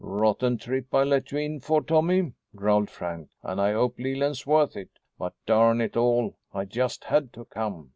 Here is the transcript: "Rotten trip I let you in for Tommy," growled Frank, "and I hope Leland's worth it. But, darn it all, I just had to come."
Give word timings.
"Rotten 0.03 0.57
trip 0.57 0.91
I 0.95 1.03
let 1.03 1.31
you 1.31 1.37
in 1.37 1.59
for 1.59 1.83
Tommy," 1.83 2.33
growled 2.55 2.89
Frank, 2.89 3.29
"and 3.43 3.61
I 3.61 3.73
hope 3.73 3.99
Leland's 3.99 4.47
worth 4.47 4.75
it. 4.75 4.89
But, 5.19 5.35
darn 5.45 5.79
it 5.79 5.95
all, 5.95 6.39
I 6.51 6.65
just 6.65 7.03
had 7.03 7.31
to 7.33 7.45
come." 7.45 7.89